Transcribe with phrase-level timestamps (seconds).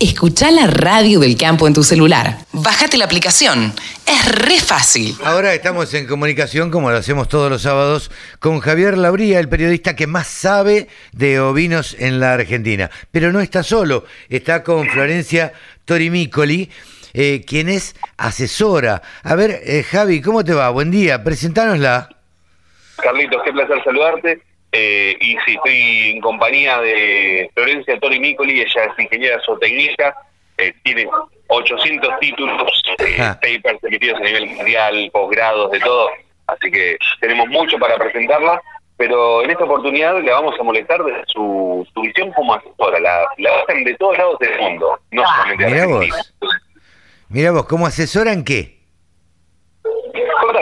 [0.00, 2.38] Escucha la radio del campo en tu celular.
[2.52, 3.74] Bájate la aplicación.
[4.06, 5.14] Es re fácil.
[5.22, 9.96] Ahora estamos en comunicación, como lo hacemos todos los sábados, con Javier Labría, el periodista
[9.96, 12.90] que más sabe de ovinos en la Argentina.
[13.10, 15.52] Pero no está solo, está con Florencia
[15.84, 16.70] Torimicoli,
[17.12, 19.02] eh, quien es asesora.
[19.22, 20.70] A ver, eh, Javi, ¿cómo te va?
[20.70, 22.08] Buen día, presentánosla.
[22.96, 24.49] Carlitos, qué placer saludarte.
[24.72, 30.14] Eh, y sí, estoy en compañía de Florencia Tori Micoli, ella es ingeniera zootecnica,
[30.58, 31.08] eh, tiene
[31.48, 36.08] 800 títulos, eh, papers emitidos a nivel mundial, posgrados, de todo,
[36.46, 38.62] así que tenemos mucho para presentarla,
[38.96, 43.26] pero en esta oportunidad le vamos a molestar de su, su visión como asesora, la,
[43.38, 46.16] la hacen de todos lados del mundo, no Ah, solamente de Argentina.
[46.40, 46.50] vos.
[47.28, 48.79] Mira vos, ¿cómo asesoran qué?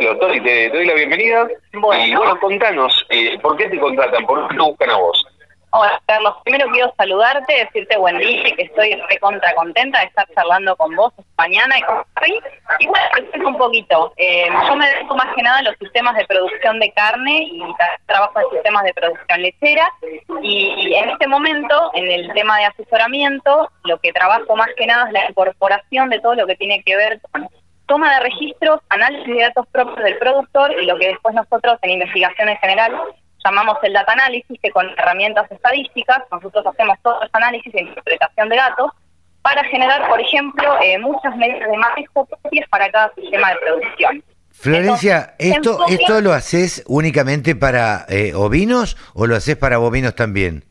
[0.08, 1.48] Contalo, Tori, te, te doy la bienvenida.
[1.72, 4.24] Y bueno, contanos, eh, ¿por qué te contratan?
[4.24, 5.24] ¿Por qué te buscan a vos?
[5.70, 6.34] Hola, Carlos.
[6.44, 10.96] Primero quiero saludarte, decirte buen día y que estoy recontra contenta de estar charlando con
[10.96, 12.40] vos mañana y con Harry.
[12.78, 14.14] Y bueno, te cuento un poquito.
[14.16, 17.62] Eh, yo me dedico más que nada a los sistemas de producción de carne y
[18.06, 19.92] trabajo en sistemas de producción lechera.
[20.40, 24.86] Y, y en este momento, en el tema de asesoramiento, lo que trabajo más que
[24.86, 27.46] nada es la incorporación de todo lo que tiene que ver con
[27.88, 31.90] toma de registros, análisis de datos propios del productor y lo que después nosotros en
[31.90, 32.92] investigación en general
[33.44, 38.48] llamamos el data análisis, que con herramientas estadísticas nosotros hacemos todo ese análisis e interpretación
[38.50, 38.92] de datos
[39.42, 44.24] para generar, por ejemplo, eh, muchas medidas de manejo propias para cada sistema de producción.
[44.50, 49.78] Florencia, Entonces, ¿esto, enfoque- ¿esto lo haces únicamente para eh, ovinos o lo haces para
[49.78, 50.64] bovinos también?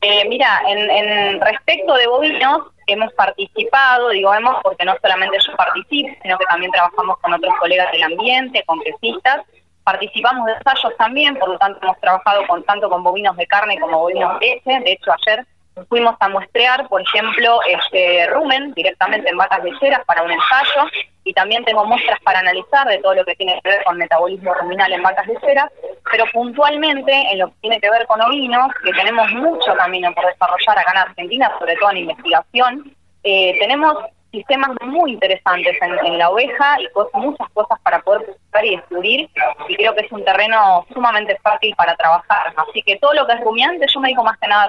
[0.00, 5.56] Eh, mira, en, en respecto de bovinos, hemos participado, digo hemos porque no solamente yo
[5.56, 9.42] participo, sino que también trabajamos con otros colegas del ambiente, con quesistas,
[9.84, 13.78] participamos de ensayos también, por lo tanto hemos trabajado con tanto con bovinos de carne
[13.80, 15.46] como bovinos de leche, de hecho ayer
[15.88, 20.86] fuimos a muestrear, por ejemplo, este rumen directamente en vacas lecheras para un ensayo
[21.32, 24.52] y también tengo muestras para analizar de todo lo que tiene que ver con metabolismo
[24.52, 25.70] ruminal en vacas lecheras,
[26.10, 30.26] pero puntualmente en lo que tiene que ver con ovinos, que tenemos mucho camino por
[30.26, 33.96] desarrollar acá en Argentina, sobre todo en investigación, eh, tenemos
[34.30, 38.76] sistemas muy interesantes en, en la oveja y cos- muchas cosas para poder buscar y
[38.76, 39.30] descubrir
[39.68, 42.52] y creo que es un terreno sumamente fácil para trabajar.
[42.56, 44.68] Así que todo lo que es rumiante, yo me dedico más que nada.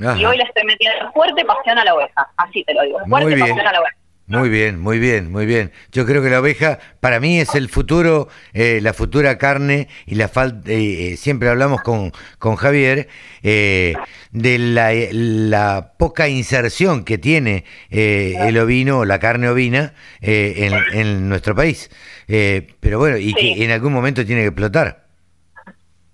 [0.00, 0.16] Ajá.
[0.18, 3.30] Y hoy le estoy metiendo fuerte pasión a la oveja, así te lo digo, fuerte
[3.40, 3.96] pasión a la oveja.
[4.26, 5.70] Muy bien, muy bien, muy bien.
[5.92, 10.14] Yo creo que la oveja para mí es el futuro, eh, la futura carne y
[10.14, 10.70] la falta.
[11.16, 13.08] siempre hablamos con, con Javier
[13.42, 13.94] eh,
[14.30, 19.92] de la, la poca inserción que tiene eh, el ovino, la carne ovina
[20.22, 20.54] eh,
[20.92, 21.90] en, en nuestro país.
[22.26, 23.54] Eh, pero bueno, y Sí.
[23.56, 25.04] que en algún momento tiene que explotar.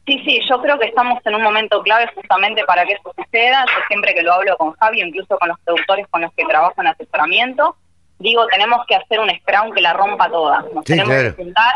[0.06, 3.65] Sí, sí, yo creo que estamos en un momento clave justamente para que eso suceda.
[3.69, 6.75] Yo siempre que lo hablo con Javi, incluso con los productores con los que trabajo
[6.81, 7.76] en asesoramiento,
[8.20, 10.60] digo, tenemos que hacer un scrum que la rompa toda.
[10.72, 11.36] Nos Sí, tenemos claro.
[11.36, 11.75] que juntar,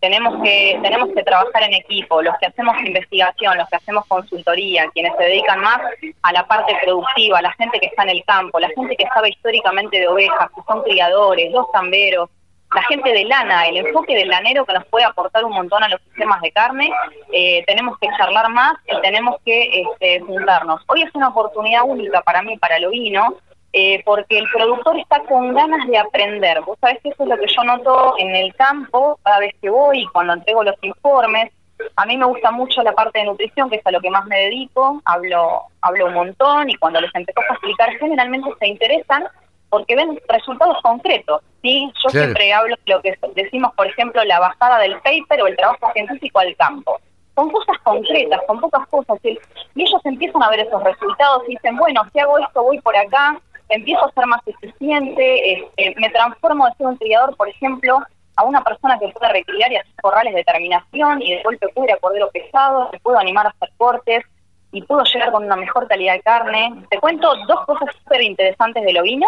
[0.00, 4.90] tenemos que, tenemos que trabajar en equipo, los que hacemos investigación, los que hacemos consultoría,
[4.92, 5.78] quienes se dedican más
[6.22, 9.30] a la parte productiva, la gente que está en el campo, la gente que sabe
[9.30, 12.28] históricamente de ovejas, que son criadores, los camberos,
[12.74, 15.88] la gente de lana, el enfoque del lanero que nos puede aportar un montón a
[15.88, 16.90] los sistemas de carne,
[17.32, 20.82] eh, tenemos que charlar más y tenemos que este, juntarnos.
[20.88, 23.36] Hoy es una oportunidad única para mí, para el ovino,
[23.76, 26.60] eh, porque el productor está con ganas de aprender.
[26.60, 29.68] Vos sabés que eso es lo que yo noto en el campo cada vez que
[29.68, 31.50] voy y cuando entrego los informes.
[31.96, 34.26] A mí me gusta mucho la parte de nutrición, que es a lo que más
[34.26, 39.24] me dedico, hablo, hablo un montón y cuando les empiezo a explicar generalmente se interesan
[39.70, 41.42] porque ven resultados concretos.
[41.60, 41.90] ¿sí?
[42.04, 42.26] Yo Claro.
[42.26, 45.90] siempre hablo de lo que decimos, por ejemplo, la bajada del paper o el trabajo
[45.92, 47.00] científico al campo.
[47.34, 49.18] Son cosas concretas, con pocas cosas.
[49.24, 49.36] Y
[49.74, 53.36] ellos empiezan a ver esos resultados y dicen, bueno, si hago esto, voy por acá,
[53.68, 58.00] empiezo a ser más eficiente, este, me transformo de ser un criador, por ejemplo,
[58.36, 61.86] a una persona que puede recriar y hacer corrales de terminación y de golpe puedo
[61.86, 64.24] ir a cordero pesado, me puedo animar a hacer cortes
[64.72, 66.74] y puedo llegar con una mejor calidad de carne.
[66.90, 69.26] Te cuento dos cosas súper interesantes del ovino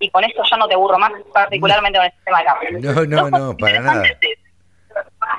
[0.00, 2.70] y con esto ya no te aburro más, particularmente con el sistema de carne.
[2.80, 4.04] No, no, no, para nada.
[4.04, 4.38] es,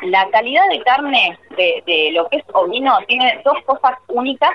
[0.03, 4.51] La calidad de carne de, de lo que es ovino tiene dos cosas únicas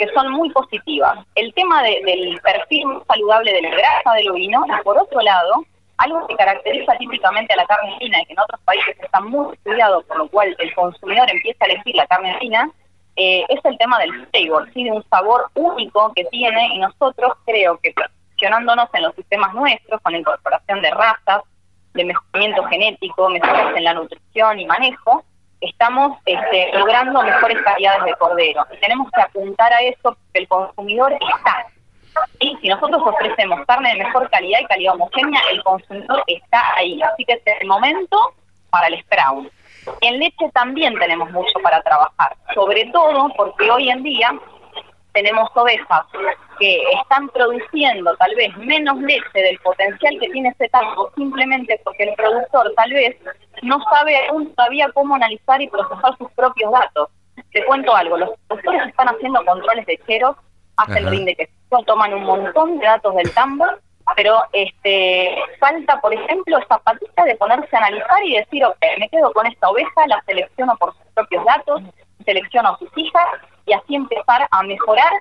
[0.00, 1.18] que son muy positivas.
[1.34, 5.62] El tema de- del perfil saludable de la grasa del ovino y por otro lado,
[5.98, 9.52] algo que caracteriza típicamente a la carne fina y que en otros países está muy
[9.54, 12.70] estudiado, por lo cual el consumidor empieza a elegir la carne fina,
[13.16, 14.84] eh, es el tema del flavor, ¿sí?
[14.84, 20.00] de un sabor único que tiene y nosotros creo que posicionándonos en los sistemas nuestros,
[20.00, 21.42] con la incorporación de razas,
[21.92, 25.22] de mejoramiento genético, mejoras en la nutrición y manejo,
[25.60, 28.66] estamos este, logrando mejores calidades de cordero.
[28.72, 31.66] Y tenemos que apuntar a eso porque el consumidor está.
[32.38, 37.00] Y si nosotros ofrecemos carne de mejor calidad y calidad homogénea, el consumidor está ahí.
[37.02, 38.16] Así que es el momento
[38.70, 39.52] para el Sprout.
[40.00, 44.32] En leche también tenemos mucho para trabajar, sobre todo porque hoy en día
[45.12, 46.06] tenemos ovejas
[46.58, 52.04] que están produciendo tal vez menos leche del potencial que tiene ese tango, simplemente porque
[52.04, 53.16] el productor tal vez
[53.62, 57.08] no sabe aún todavía cómo analizar y procesar sus propios datos.
[57.52, 60.36] Te cuento algo, los productores están haciendo controles de cheros,
[60.76, 61.48] hacen que
[61.86, 63.64] toman un montón de datos del tambo,
[64.16, 69.08] pero este falta, por ejemplo, esa patita de ponerse a analizar y decir, ok, me
[69.08, 71.82] quedo con esta oveja, la selecciono por sus propios datos,
[72.24, 73.26] selecciono a sus hijas
[73.66, 74.19] y así empezar
[74.50, 75.12] a mejorar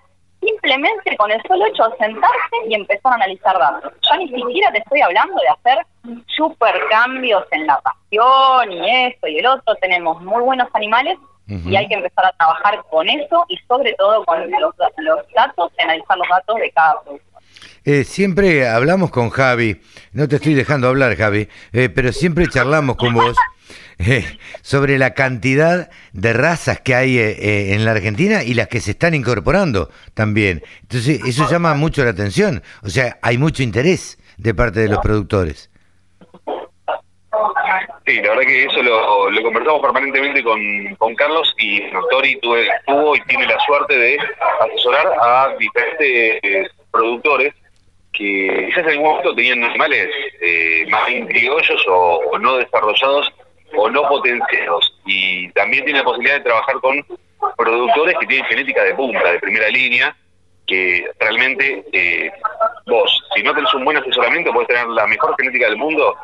[0.41, 3.93] simplemente con el solo hecho de sentarse y empezar a analizar datos.
[4.09, 5.85] Ya ni siquiera te estoy hablando de hacer
[6.27, 9.75] super cambios en la pasión y esto y el otro.
[9.75, 11.17] Tenemos muy buenos animales
[11.47, 15.71] y hay que empezar a trabajar con eso y sobre todo con los, los datos,
[15.79, 17.25] analizar los datos de cada producto.
[17.85, 19.81] Eh, siempre hablamos con Javi,
[20.11, 23.35] no te estoy dejando hablar Javi, eh, pero siempre charlamos con vos
[23.99, 24.25] eh,
[24.61, 29.13] sobre la cantidad de razas que hay en la Argentina y las que se están
[29.13, 30.63] incorporando también.
[30.81, 34.99] Entonces, eso llama mucho la atención, o sea, hay mucho interés de parte de los
[34.99, 35.69] productores.
[38.05, 40.59] Sí, la verdad que eso lo, lo conversamos permanentemente con,
[40.95, 44.17] con Carlos y Tori tuvo y tiene la suerte de
[44.61, 47.53] asesorar a diferentes productores
[48.13, 50.09] que quizás en algún momento tenían animales
[50.41, 53.31] eh, más criollos o, no desarrollados
[53.75, 54.99] o no potenciados.
[55.05, 57.05] Y también tiene la posibilidad de trabajar con
[57.57, 60.15] productores que tienen genética de punta, de primera línea,
[60.67, 62.31] que realmente eh,
[62.85, 66.15] vos, si no tenés un buen asesoramiento, puedes tener la mejor genética del mundo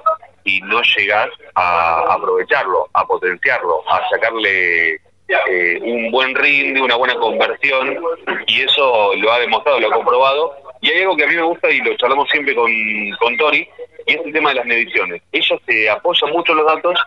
[0.43, 7.15] y no llegás a aprovecharlo, a potenciarlo, a sacarle eh, un buen rinde, una buena
[7.15, 7.97] conversión,
[8.45, 10.55] y eso lo ha demostrado, lo ha comprobado.
[10.81, 12.71] Y hay algo que a mí me gusta y lo charlamos siempre con,
[13.19, 13.67] con Tori,
[14.05, 15.23] y es el tema de las mediciones.
[15.31, 16.99] Ellos se apoyan mucho los datos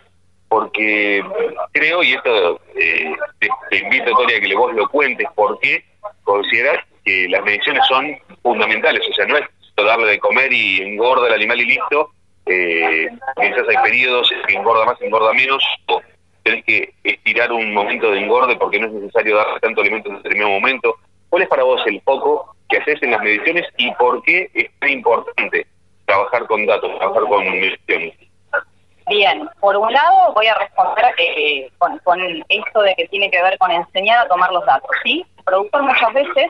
[0.49, 1.23] porque
[1.73, 3.15] creo, y esto eh,
[3.71, 5.85] te, invito, Tori, a que vos lo cuentes, por qué
[6.25, 9.07] consideras que las mediciones son fundamentales.
[9.11, 9.45] O sea, no es
[9.77, 12.11] darle de comer y engorda el animal y listo.
[12.47, 15.63] Eh, quizás hay periodos que engorda más, engorda menos,
[16.43, 20.17] tenés que estirar un momento de engorde porque no es necesario dar tanto alimento en
[20.17, 20.97] determinado momento.
[21.29, 24.71] ¿Cuál es para vos el foco que haces en las mediciones y por qué es
[24.81, 25.67] tan importante
[26.07, 28.15] trabajar con datos, trabajar con mediciones?
[29.09, 33.57] Bien, por un lado voy a responder eh, con, esto de que tiene que ver
[33.59, 35.25] con enseñar a tomar los datos, ¿sí?
[35.39, 36.47] El productor muchas veces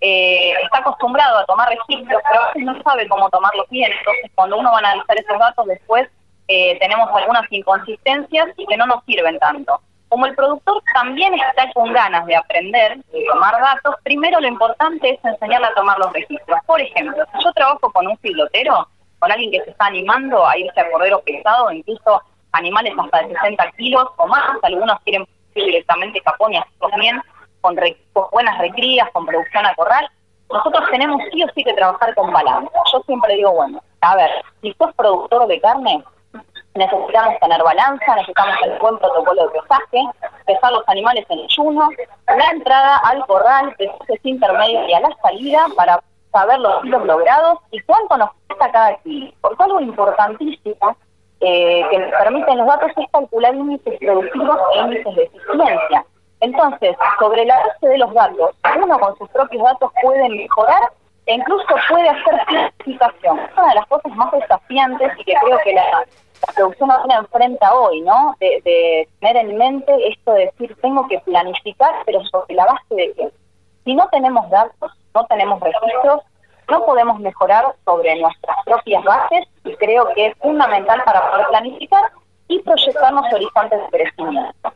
[0.00, 4.30] eh, está acostumbrado a tomar registros, pero a veces no sabe cómo tomarlos bien, entonces
[4.34, 6.08] cuando uno va a analizar esos datos después
[6.48, 9.80] eh, tenemos algunas inconsistencias y que no nos sirven tanto.
[10.08, 15.12] Como el productor también está con ganas de aprender y tomar datos, primero lo importante
[15.12, 16.58] es enseñarle a tomar los registros.
[16.66, 18.86] Por ejemplo, si yo trabajo con un filotero,
[19.22, 22.20] con alguien que se está animando a irse a cordero pesado, incluso
[22.50, 25.24] animales hasta de 60 kilos o más, algunos quieren
[25.54, 27.22] ir directamente Japón y hacerlo bien,
[27.60, 27.76] con,
[28.12, 30.10] con buenas recrías, con producción a corral,
[30.50, 32.72] nosotros tenemos sí o sí que trabajar con balanza.
[32.92, 34.30] Yo siempre digo, bueno, a ver,
[34.60, 36.02] si sos productor de carne,
[36.74, 40.02] necesitamos tener balanza, necesitamos el buen protocolo de pesaje,
[40.46, 41.90] pesar los animales en ayuno,
[42.26, 46.02] la entrada al corral, pesajes intermedios y a la salida para
[46.32, 48.30] saber los kilos logrados y cuánto nos
[48.62, 49.32] cuesta cada kilo.
[49.40, 50.96] Porque algo importantísimo
[51.40, 56.04] eh, que permiten los datos es calcular índices productivos e índices de eficiencia.
[56.40, 58.50] Entonces, sobre la base de los datos,
[58.82, 60.92] uno con sus propios datos puede mejorar
[61.26, 63.40] e incluso puede hacer planificación.
[63.56, 66.04] Una de las cosas más desafiantes y que creo que la
[66.56, 68.34] producción se enfrenta hoy, ¿no?
[68.40, 73.12] De, tener en mente esto de decir, tengo que planificar, pero sobre la base de
[73.12, 73.32] que
[73.84, 76.22] si no tenemos datos, no tenemos registros,
[76.72, 82.10] no podemos mejorar sobre nuestras propias bases y creo que es fundamental para poder planificar
[82.48, 84.72] y proyectarnos horizontes de crecimiento.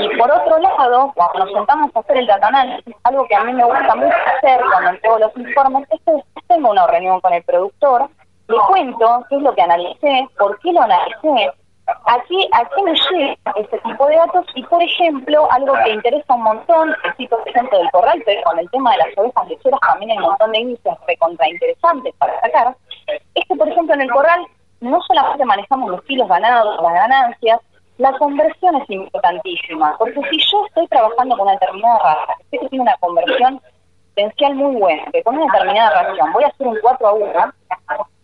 [0.00, 3.42] Y por otro lado, cuando nos sentamos a hacer el data analysis, algo que a
[3.42, 7.34] mí me gusta mucho hacer cuando entrego los informes, es que tengo una reunión con
[7.34, 8.08] el productor
[8.48, 11.52] le cuento qué es lo que analicé, por qué lo analicé,
[11.86, 15.90] a qué, a qué me llega este tipo de datos y, por ejemplo, algo que
[15.90, 19.48] interesa un montón, el cito ejemplo del corral, pero con el tema de las ovejas
[19.48, 22.76] lecheras también hay un montón de índices recontrainteresantes para sacar,
[23.34, 24.46] es que, por ejemplo, en el corral
[24.80, 27.60] no solamente manejamos los kilos ganados, las ganancias,
[27.98, 32.68] la conversión es importantísima, porque si yo estoy trabajando con una determinada raza, sé que
[32.68, 33.60] tiene una conversión
[34.14, 37.52] potencial muy buena, que con una determinada ración voy a hacer un 4 a 1,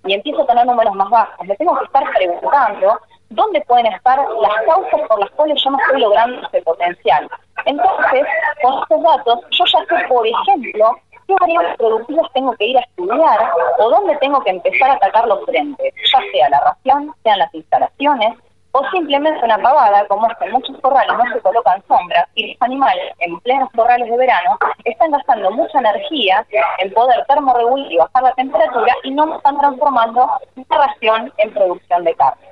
[0.04, 2.98] y empiezo a tener números más bajos, me tengo que estar preguntando
[3.34, 7.28] dónde pueden estar las causas por las cuales yo no estoy logrando ese potencial.
[7.64, 8.26] Entonces,
[8.62, 10.96] con estos datos, yo ya sé, por ejemplo,
[11.26, 15.26] qué variables productivas tengo que ir a estudiar o dónde tengo que empezar a atacar
[15.26, 18.36] los frentes, ya sea la ración, sean las instalaciones,
[18.72, 22.48] o simplemente una pavada, como es que en muchos corrales no se colocan sombras y
[22.48, 26.44] los animales en plenos corrales de verano están gastando mucha energía
[26.78, 32.04] en poder termorregular y bajar la temperatura y no están transformando la ración en producción
[32.04, 32.51] de carne.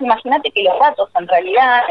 [0.00, 1.82] Imagínate que los datos en realidad,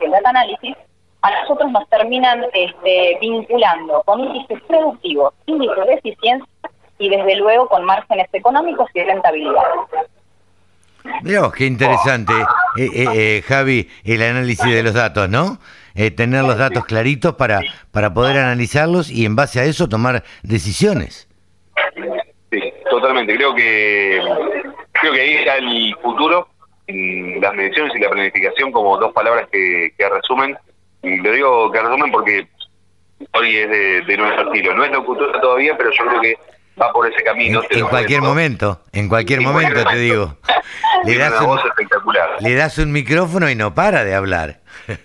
[0.00, 0.76] el data análisis,
[1.22, 6.48] a nosotros nos terminan este, vinculando con índices productivos, índices de eficiencia
[6.98, 9.62] y desde luego con márgenes económicos y de rentabilidad.
[11.22, 12.32] Mirá qué interesante,
[12.76, 15.58] eh, eh, eh, Javi, el análisis de los datos, ¿no?
[16.14, 21.26] tener los datos claritos para, para poder analizarlos y en base a eso tomar decisiones.
[22.50, 22.60] Sí,
[22.90, 23.34] totalmente.
[23.34, 24.20] Creo que
[24.92, 26.48] creo que ahí está el futuro,
[26.88, 30.56] las mediciones y la planificación como dos palabras que, resumen.
[31.02, 32.48] Y lo digo que resumen porque
[33.32, 34.74] hoy es de, de nuestro estilo.
[34.74, 36.36] No es lo cultura todavía, pero yo creo que
[36.80, 37.62] va por ese camino.
[37.70, 40.36] En, cualquier momento, en cualquier momento te digo.
[41.04, 42.30] Le das, un, espectacular.
[42.40, 44.60] le das un micrófono y no para de hablar.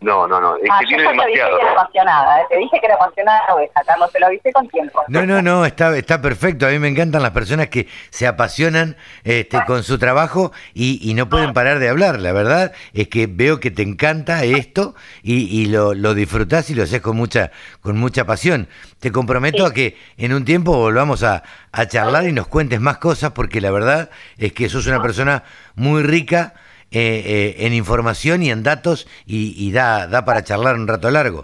[0.00, 1.28] No, no, no, es ah, que tiene demasiado.
[1.28, 2.44] Te dije que era apasionada, ¿eh?
[2.48, 5.02] te dije que era apasionada oveja, Carlos, te lo avisé con tiempo.
[5.08, 6.66] No, no, no, está, está perfecto.
[6.66, 11.14] A mí me encantan las personas que se apasionan este, con su trabajo y, y
[11.14, 12.20] no pueden parar de hablar.
[12.20, 16.74] La verdad es que veo que te encanta esto y, y lo, lo disfrutás y
[16.74, 18.68] lo haces con mucha, con mucha pasión.
[19.00, 21.42] Te comprometo a que en un tiempo volvamos a,
[21.72, 25.44] a charlar y nos cuentes más cosas porque la verdad es que sos una persona
[25.74, 26.54] muy rica
[26.90, 31.42] eh, eh, en información y en datos y, da, da para charlar un rato largo.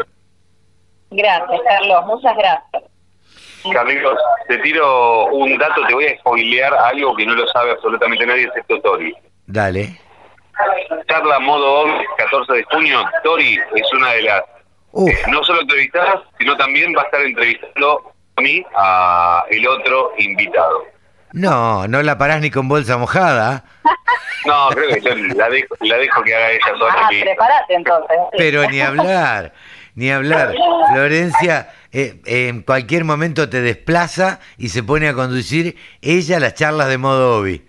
[1.10, 2.84] Gracias, Carlos, muchas gracias.
[3.72, 8.26] Carlitos, te tiro un dato, te voy a spoilear algo que no lo sabe absolutamente
[8.26, 9.14] nadie excepto Tori.
[9.46, 9.98] Dale.
[11.08, 11.86] Charla modo
[12.16, 14.42] 14 de junio, Tori es una de las
[14.96, 20.12] eh, no solo entrevistadas, sino también va a estar entrevistando a mí a el otro
[20.18, 20.84] invitado.
[21.34, 23.64] No, no la parás ni con bolsa mojada.
[24.46, 26.94] No, creo que yo la dejo, la dejo que haga ella sola.
[26.96, 28.16] Ah, prepárate entonces.
[28.38, 29.52] Pero ni hablar,
[29.96, 30.54] ni hablar.
[30.92, 36.88] Florencia eh, en cualquier momento te desplaza y se pone a conducir ella las charlas
[36.88, 37.66] de modo hobby.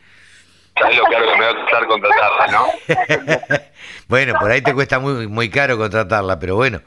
[0.79, 2.67] ¿Sabes lo caro que me va a costar contratarla, no?
[4.07, 6.81] bueno, por ahí te cuesta muy, muy caro contratarla, pero bueno.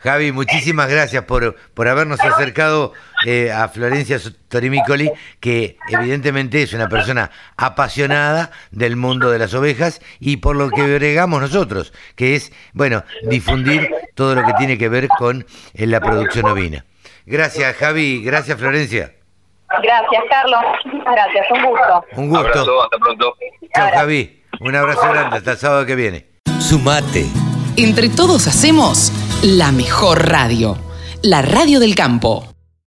[0.00, 2.92] Javi, muchísimas gracias por, por habernos acercado
[3.26, 10.00] eh, a Florencia Torimicoli, que evidentemente es una persona apasionada del mundo de las ovejas
[10.20, 14.88] y por lo que bregamos nosotros, que es, bueno, difundir todo lo que tiene que
[14.88, 16.84] ver con eh, la producción ovina.
[17.26, 18.22] Gracias, Javi.
[18.24, 19.12] Gracias, Florencia.
[19.82, 20.60] Gracias, Carlos.
[20.84, 21.46] Gracias.
[21.50, 22.04] Un gusto.
[22.16, 22.48] Un gusto.
[22.48, 23.34] Abrazo, hasta pronto.
[23.74, 24.42] Chao, Javi.
[24.60, 25.36] Un abrazo grande.
[25.36, 26.26] Hasta el sábado que viene.
[26.58, 27.26] Sumate.
[27.76, 30.76] Entre todos hacemos la mejor radio,
[31.22, 32.57] la radio del campo.